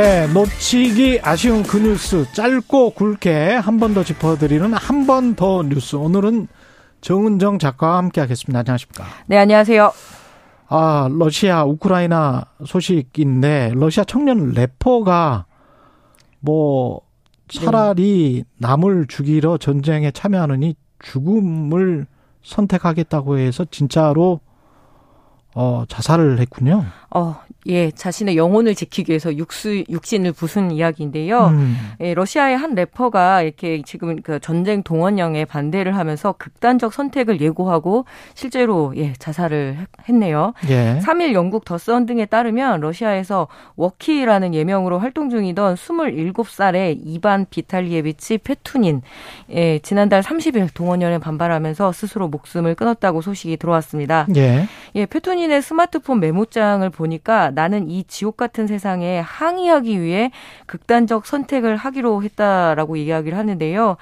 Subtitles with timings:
[0.00, 5.96] 네, 놓치기 아쉬운 그 뉴스 짧고 굵게 한 번 더 짚어드리는 한 번 더 뉴스.
[5.96, 6.46] 오늘은
[7.00, 8.60] 정은정 작가와 함께하겠습니다.
[8.60, 9.04] 안녕하십니까?
[9.26, 9.92] 네, 안녕하세요.
[10.68, 15.46] 아, 러시아, 우크라이나 소식인데 러시아 청년 래퍼가
[16.38, 17.00] 뭐
[17.48, 22.06] 차라리 남을 죽이러 전쟁에 참여하느니 죽음을
[22.44, 24.38] 선택하겠다고 해서 진짜로
[25.56, 26.84] 어, 자살을 했군요.
[27.10, 31.48] 어, 예, 자신의 영혼을 지키기 위해서 육수, 육신을 부순 이야기인데요.
[31.48, 31.76] 음.
[32.00, 38.94] 예, 러시아의 한 래퍼가 이렇게 지금 그 전쟁 동원령에 반대를 하면서 극단적 선택을 예고하고 실제로
[38.96, 39.76] 예, 자살을
[40.08, 40.54] 했네요.
[40.70, 40.98] 예.
[41.02, 49.02] 3일 영국 더선 등에 따르면 러시아에서 워키라는 예명으로 활동 중이던 27살의 이반 비탈리에비치 페투닌
[49.50, 54.26] 예, 지난달 30일 동원령에 반발하면서 스스로 목숨을 끊었다고 소식이 들어왔습니다.
[54.36, 54.66] 예.
[54.94, 60.30] 예, 페투닌의 스마트폰 메모장을 보니까 나는 이 지옥 같은 세상에 항의하기 위해
[60.66, 63.96] 극단적 선택을 하기로 했다라고 이야기를 하는데요.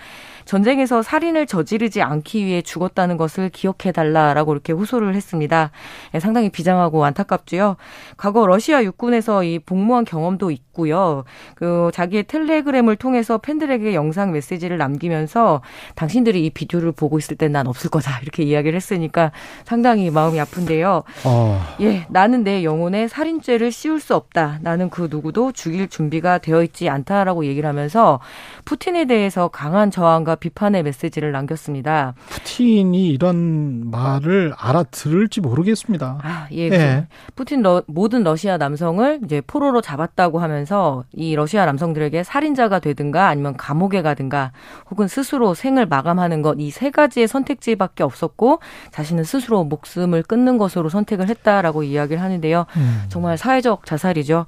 [0.47, 5.71] 전쟁에서 살인을 저지르지 않기 위해 죽었다는 것을 기억해 달라라고 이렇게 호소를 했습니다.
[6.15, 7.77] 예, 상당히 비장하고 안타깝지요.
[8.17, 11.25] 과거 러시아 육군에서 이 복무한 경험도 있고요.
[11.57, 15.63] 그 자기의 텔레그램을 통해서 팬들에게 영상 메시지를 남기면서
[15.97, 19.33] 당신들이 이 비디오를 보고 있을 땐 난 없을 거다 이렇게 이야기를 했으니까
[19.65, 21.05] 상당히 마음이 아픈데요.
[21.25, 21.67] 어.
[21.81, 24.59] 예, 나는 내 영혼에 살인죄를 씌울 수 없다.
[24.63, 28.21] 나는 그 누구도 죽일 준비가 되어 있지 않다라고 얘기를 하면서
[28.65, 32.15] 푸틴에 대해서 강한 저항과 비판의 메시지를 남겼습니다.
[32.29, 36.20] 푸틴이 이런 말을 알아들을지 모르겠습니다.
[36.23, 36.69] 아, 예.
[36.70, 37.06] 예.
[37.34, 43.56] 푸틴 러, 모든 러시아 남성을 이제 포로로 잡았다고 하면서 이 러시아 남성들에게 살인자가 되든가 아니면
[43.56, 44.53] 감옥에 가든가
[44.91, 50.88] 혹은 스스로 생을 마감하는 것 이 세 가지의 선택지밖에 없었고 자신은 스스로 목숨을 끊는 것으로
[50.88, 52.66] 선택을 했다라고 이야기를 하는데요.
[52.77, 53.05] 음.
[53.09, 54.47] 정말 사회적 자살이죠.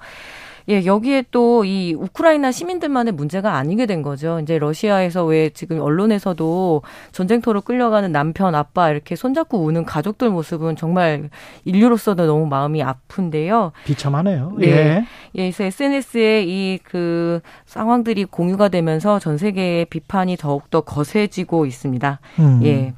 [0.68, 4.38] 예, 여기에 또 이 우크라이나 시민들만의 문제가 아니게 된 거죠.
[4.40, 11.30] 이제 러시아에서 왜 지금 언론에서도 전쟁터로 끌려가는 남편, 아빠 이렇게 손잡고 우는 가족들 모습은 정말
[11.64, 13.72] 인류로서도 너무 마음이 아픈데요.
[13.84, 14.54] 비참하네요.
[14.58, 14.66] 네.
[14.68, 15.04] 예.
[15.34, 22.20] 예, 그래서 SNS에 이 그 상황들이 공유가 되면서 전 세계의 비판이 더욱더 거세지고 있습니다.
[22.38, 22.60] 음.
[22.64, 22.94] 예.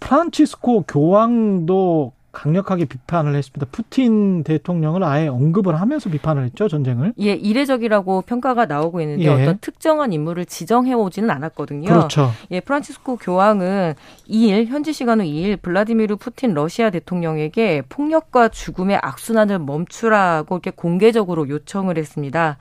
[0.00, 3.66] 프란치스코 교황도 강력하게 비판을 했습니다.
[3.72, 7.14] 푸틴 대통령을 아예 언급을 하면서 비판을 했죠, 전쟁을.
[7.18, 9.28] 예, 이례적이라고 평가가 나오고 있는데 예.
[9.28, 11.88] 어떤 특정한 인물을 지정해 오지는 않았거든요.
[11.88, 12.30] 그렇죠.
[12.52, 13.94] 예, 프란치스코 교황은
[14.28, 21.98] 2일 현지 시간으로 2일 블라디미르 푸틴 러시아 대통령에게 폭력과 죽음의 악순환을 멈추라고 이렇게 공개적으로 요청을
[21.98, 22.58] 했습니다.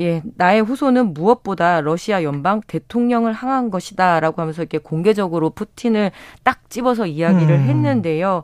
[0.00, 6.10] 예, 나의 후손은 무엇보다 러시아 연방 대통령을 향한 것이다라고 하면서 이렇게 공개적으로 푸틴을
[6.42, 7.60] 딱 집어서 이야기를 음.
[7.68, 8.42] 했는데요.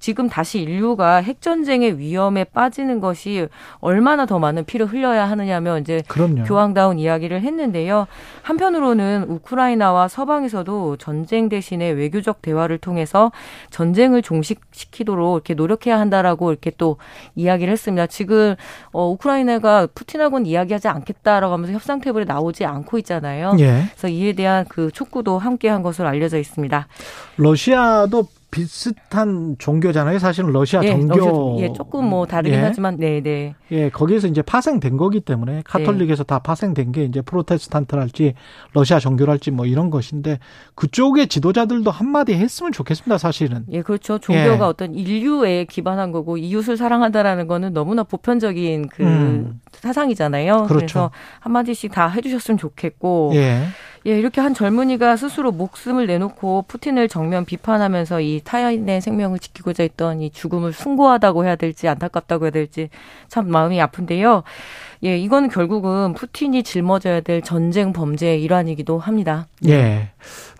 [0.00, 3.46] 지금 다시 인류가 핵전쟁의 위험에 빠지는 것이
[3.80, 6.44] 얼마나 더 많은 피를 흘려야 하느냐면 이제 그럼요.
[6.44, 8.06] 교황다운 이야기를 했는데요.
[8.42, 13.30] 한편으로는 우크라이나와 서방에서도 전쟁 대신에 외교적 대화를 통해서
[13.70, 16.96] 전쟁을 종식시키도록 이렇게 노력해야 한다라고 이렇게 또
[17.34, 18.06] 이야기를 했습니다.
[18.06, 18.56] 지금
[18.92, 23.54] 어 우크라이나가 푸틴하고는 이야기하지 않겠다라고 하면서 협상 테이블에 나오지 않고 있잖아요.
[23.58, 23.84] 예.
[23.90, 26.88] 그래서 이에 대한 그 촉구도 함께 한 것으로 알려져 있습니다.
[27.36, 30.18] 러시아도 비슷한 종교잖아요.
[30.18, 31.56] 사실은 러시아 예, 종교.
[31.60, 32.62] 예, 조금 뭐 다르긴 예.
[32.62, 33.54] 하지만, 네, 네.
[33.70, 36.26] 예, 거기에서 이제 파생된 거기 때문에 카톨릭에서 네.
[36.26, 38.34] 다 파생된 게 이제 프로테스탄트랄지
[38.72, 40.38] 러시아 종교랄지 뭐 이런 것인데
[40.76, 43.18] 그쪽의 지도자들도 한마디 했으면 좋겠습니다.
[43.18, 43.64] 사실은.
[43.70, 44.18] 예, 그렇죠.
[44.18, 44.68] 종교가 예.
[44.68, 49.60] 어떤 인류에 기반한 거고 이웃을 사랑한다라는 거는 너무나 보편적인 그 음.
[49.72, 50.64] 사상이잖아요.
[50.64, 50.68] 그렇죠.
[50.68, 51.10] 그래서
[51.40, 53.32] 한마디씩 다 해주셨으면 좋겠고.
[53.34, 53.64] 예.
[54.06, 60.20] 예, 이렇게 한 젊은이가 스스로 목숨을 내놓고 푸틴을 정면 비판하면서 이 타인의 생명을 지키고자 했던
[60.20, 62.90] 이 죽음을 숭고하다고 해야 될지 안타깝다고 해야 될지
[63.28, 64.42] 참 마음이 아픈데요.
[65.04, 69.46] 예, 이거는 결국은 푸틴이 짊어져야 될 전쟁 범죄의 일환이기도 합니다.
[69.68, 70.10] 예.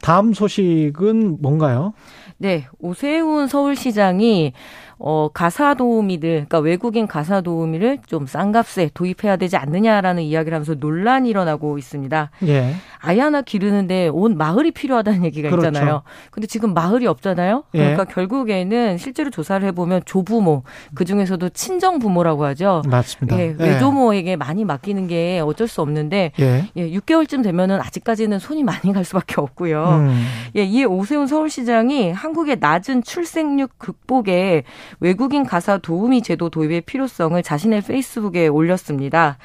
[0.02, 1.92] 다음 소식은 뭔가요?
[2.40, 4.52] 네, 오세훈 서울시장이
[5.00, 10.74] 어, 가사 도우미들, 그러니까 외국인 가사 도우미를 좀 싼 값에 도입해야 되지 않느냐라는 이야기를 하면서
[10.74, 12.30] 논란이 일어나고 있습니다.
[12.46, 12.74] 예.
[13.00, 15.68] 아이 하나 기르는데 온 마을이 필요하다는 얘기가 그렇죠.
[15.68, 16.02] 있잖아요.
[16.30, 17.64] 근데 지금 마을이 없잖아요.
[17.74, 17.78] 예.
[17.78, 18.12] 그러니까 예.
[18.12, 20.64] 결국에는 실제로 조사를 해보면 조부모,
[20.94, 22.82] 그 중에서도 친정 부모라고 하죠.
[22.86, 23.38] 맞습니다.
[23.38, 26.68] 예, 외조모에게 많이 맡기는 게 어쩔 수 없는데 예.
[26.76, 29.84] 예 6개월쯤 되면은 아직까지는 손이 많이 갈 수밖에 없고요.
[29.84, 30.26] 음.
[30.56, 34.64] 예, 이에 오세훈 서울시장이 한국의 낮은 출생률 극복에
[35.00, 39.38] 외국인 가사 도우미 제도 도입의 필요성을 자신의 페이스북에 올렸습니다.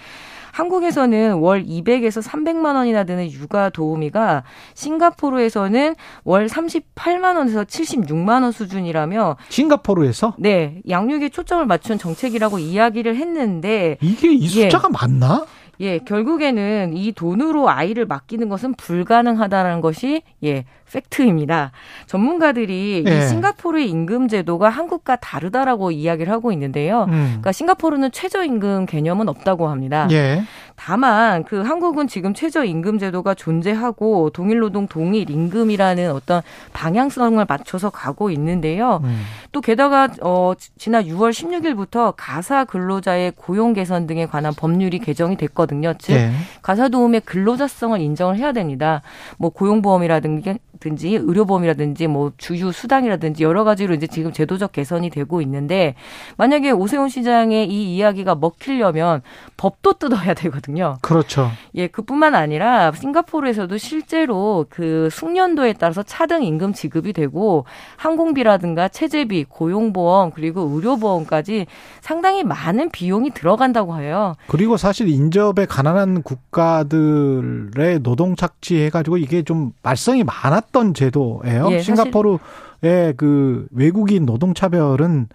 [0.53, 4.43] 한국에서는 월 200에서 300만 원이나 드는 육아 도우미가
[4.75, 13.97] 싱가포르에서는 월 38만 원에서 76만 원 수준이라며 싱가포르에서 네, 양육에 초점을 맞춘 정책이라고 이야기를 했는데
[13.99, 14.93] 이게 이 숫자가 예.
[14.93, 15.45] 맞나?
[15.79, 21.71] 예, 결국에는 이 돈으로 아이를 맡기는 것은 불가능하다는 것이 예, 팩트입니다.
[22.05, 23.17] 전문가들이 예.
[23.17, 27.05] 이 싱가포르의 임금 제도가 한국과 다르다라고 이야기를 하고 있는데요.
[27.09, 27.25] 음.
[27.25, 30.07] 그러니까 싱가포르는 최저임금 개념은 없다고 합니다.
[30.11, 30.43] 예.
[30.85, 36.41] 다만 그 한국은 지금 최저임금 제도가 존재하고 동일노동 동일 임금이라는 어떤
[36.73, 38.99] 방향성을 맞춰서 가고 있는데요.
[39.05, 39.23] 음.
[39.53, 45.93] 또 게다가 어 지난 6월 16일부터 가사 근로자의 고용 개선 등에 관한 법률이 개정이 됐거든요.
[45.99, 46.31] 즉 예.
[46.61, 49.03] 가사 도움의 근로자성을 인정을 해야 됩니다.
[49.37, 55.95] 뭐 고용보험이라든지 든지 의료보험이라든지 뭐 주유 수당이라든지 여러 가지로 이제 지금 제도적 개선이 되고 있는데
[56.35, 59.21] 만약에 오세훈 시장의 이 이야기가 먹히려면
[59.55, 60.97] 법도 뜯어야 되거든요.
[61.01, 61.49] 그렇죠.
[61.75, 67.65] 예, 그뿐만 아니라 싱가포르에서도 실제로 그 숙련도에 따라서 차등 임금 지급이 되고
[67.95, 71.67] 항공비라든가 체재비, 고용보험 그리고 의료보험까지
[72.01, 74.35] 상당히 많은 비용이 들어간다고 해요.
[74.47, 81.69] 그리고 사실 인접에 가난한 국가들의 노동 착취해 가지고 이게 좀 말썽이 많았 없었던 제도예요.
[81.71, 85.27] 예, 싱가포르의 그 외국인 노동 차별은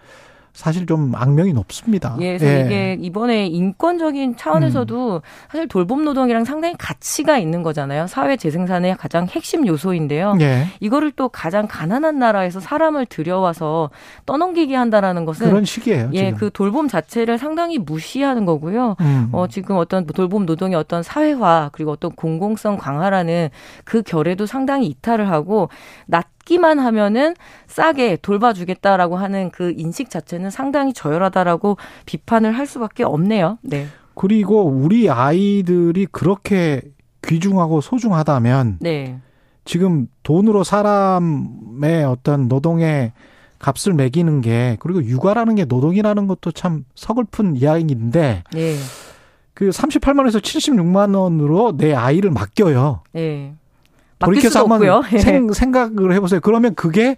[0.59, 2.17] 사실 좀 악명이 높습니다.
[2.19, 2.65] 예, 그래서 예.
[2.65, 5.21] 이게 이번에 인권적인 차원에서도 음.
[5.49, 8.09] 사실 돌봄 노동이랑 상당히 가치가 있는 거잖아요.
[8.09, 10.37] 사회 재생산의 가장 핵심 요소인데요.
[10.41, 10.67] 예.
[10.81, 13.91] 이거를 또 가장 가난한 나라에서 사람을 들여와서
[14.27, 16.11] 떠넘기게 한다라는 것은 그런 식이에요.
[16.15, 16.35] 예, 지금.
[16.35, 18.97] 그 돌봄 자체를 상당히 무시하는 거고요.
[19.01, 19.29] 음.
[19.31, 23.51] 어, 지금 어떤 돌봄 노동의 어떤 사회화 그리고 어떤 공공성 강화라는
[23.85, 25.69] 그 결에도 상당히 이탈을 하고
[26.07, 27.35] 낮 찾기만 하면은
[27.67, 33.59] 싸게 돌봐주겠다라고 하는 그 인식 자체는 상당히 저열하다라고 비판을 할 수밖에 없네요.
[33.63, 33.87] 네.
[34.15, 36.81] 그리고 우리 아이들이 그렇게
[37.25, 39.21] 귀중하고 소중하다면 네.
[39.65, 43.13] 지금 돈으로 사람의 어떤 노동의
[43.59, 48.77] 값을 매기는 게 그리고 육아라는 게 노동이라는 것도 참 서글픈 이야기인데 네.
[49.53, 53.03] 그 38만 원에서 76만 원으로 내 아이를 맡겨요.
[53.13, 53.55] 네.
[54.19, 54.83] 돌이켜서 한번
[55.13, 55.19] 예.
[55.19, 56.41] 생, 생각을 해보세요.
[56.41, 57.17] 그러면 그게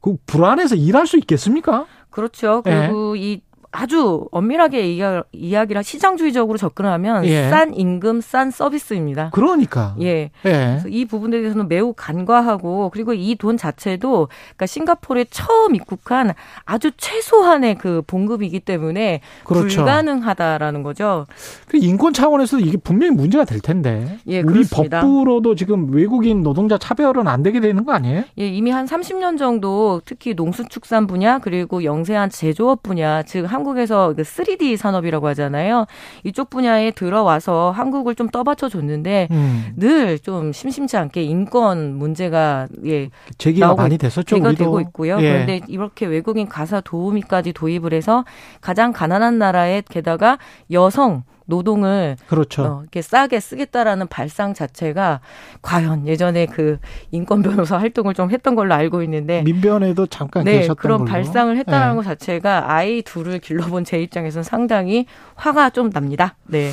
[0.00, 1.86] 그 불안해서 일할 수 있겠습니까?
[2.10, 2.62] 그렇죠.
[2.62, 3.22] 그리고 예.
[3.22, 3.40] 이
[3.80, 4.92] 아주 엄밀하게
[5.32, 7.48] 이야기, 를 시장주의적으로 접근하면 예.
[7.48, 9.30] 싼 임금, 싼 서비스입니다.
[9.32, 9.94] 그러니까.
[10.00, 10.30] 예.
[10.46, 10.82] 예.
[10.88, 16.34] 이 부분에 대해서는 매우 간과하고 그리고 이 돈 자체도 그러니까 싱가포르에 처음 입국한
[16.64, 19.76] 아주 최소한의 그 봉급이기 때문에 그렇죠.
[19.76, 21.26] 불가능하다라는 거죠.
[21.68, 24.18] 그 인권 차원에서도 이게 분명히 문제가 될 텐데.
[24.26, 25.00] 예, 우리 그렇습니다.
[25.00, 28.24] 법부로도 지금 외국인 노동자 차별은 안 되게 되는 거 아니에요?
[28.38, 34.14] 예, 이미 한 30년 정도 특히 농수축산 분야 그리고 영세한 제조업 분야 즉 한국 에서
[34.16, 35.86] 그 3D 산업이라고 하잖아요.
[36.24, 39.74] 이쪽 분야에 들어와서 한국을 좀 떠받쳐 줬는데 음.
[39.76, 44.36] 늘좀 심심치 않게 인권 문제가 예 제기가 많이 됐었죠.
[44.36, 45.18] 제기가 되고 있고요.
[45.20, 45.32] 예.
[45.32, 48.24] 그런데 이렇게 외국인 가사 도우미까지 도입을 해서
[48.60, 50.38] 가장 가난한 나라에 게다가
[50.70, 52.62] 여성 노동을 그렇죠.
[52.62, 55.20] 어, 이렇게 싸게 쓰겠다라는 발상 자체가
[55.62, 56.78] 과연 예전에 그
[57.10, 61.10] 인권 변호사 활동을 좀 했던 걸로 알고 있는데 민변에도 잠깐 네, 계셨던 그런 걸로.
[61.10, 61.96] 발상을 했다라는 네.
[61.96, 65.06] 것 자체가 아이 둘을 길러본 제 입장에서는 상당히
[65.36, 66.36] 화가 좀 납니다.
[66.46, 66.70] 네.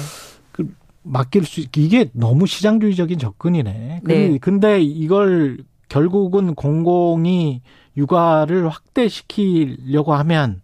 [0.51, 0.67] 그
[1.03, 4.01] 맡길 수 이게 너무 시장주의적인 접근이네.
[4.03, 4.37] 그 네.
[4.39, 5.57] 근데 이걸
[5.87, 7.61] 결국은 공공이
[7.95, 10.61] 육아를 확대시키려고 하면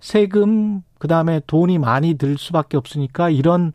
[0.00, 3.72] 세금 그다음에 돈이 많이 들 수밖에 없으니까 이런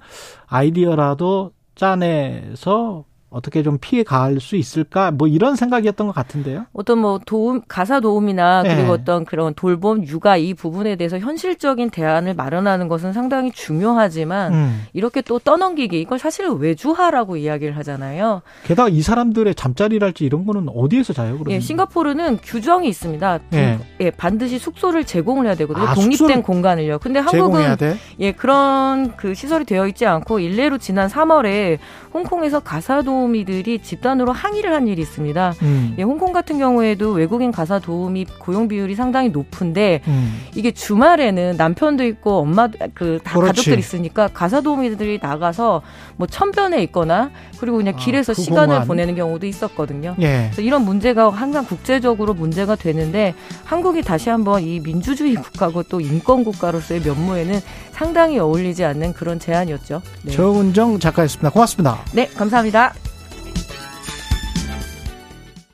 [0.47, 6.67] 아이디어라도 짜내서 어떻게 좀 피해 가할 수 있을까 뭐 이런 생각이었던 것 같은데요.
[6.71, 8.87] 어떤 뭐 도움 가사 도움이나 그리고 네.
[8.87, 14.85] 어떤 그런 돌봄 육아 이 부분에 대해서 현실적인 대안을 마련하는 것은 상당히 중요하지만 음.
[14.93, 18.41] 이렇게 또 떠넘기기 이건 사실 외주화라고 이야기를 하잖아요.
[18.63, 21.37] 게다가 이 사람들의 잠자리랄지 이런 거는 어디에서 자요?
[21.37, 21.51] 그러면?
[21.51, 23.39] 예, 싱가포르는 규정이 있습니다.
[23.53, 23.79] 예.
[23.99, 25.87] 예, 반드시 숙소를 제공을 해야 되거든요.
[25.87, 26.99] 아, 독립된 공간을요.
[26.99, 27.75] 근데 한국은
[28.21, 31.79] 예 그런 그 시설이 되어 있지 않고 일례로 지난 3월에
[32.13, 35.53] 홍콩에서 가사 도움 도우미들이 집단으로 항의를 한 일이 있습니다.
[35.63, 35.95] 음.
[35.97, 40.41] 예, 홍콩 같은 경우에도 외국인 가사 도우미 고용 비율이 상당히 높은데 음.
[40.53, 45.81] 이게 주말에는 남편도 있고 엄마 그다 가족들 있으니까 가사 도우미들이 나가서
[46.17, 50.15] 뭐 천변에 있거나 그리고 그냥 아, 길에서 아, 시간을 보내는 경우도 있었거든요.
[50.19, 50.43] 예.
[50.45, 56.43] 그래서 이런 문제가 항상 국제적으로 문제가 되는데 한국이 다시 한번 이 민주주의 국가고 또 인권
[56.43, 57.59] 국가로서의 면모에는
[57.91, 60.01] 상당히 어울리지 않는 그런 제안이었죠.
[60.23, 60.31] 네.
[60.31, 61.49] 조은정 작가였습니다.
[61.49, 61.99] 고맙습니다.
[62.13, 62.93] 네, 감사합니다.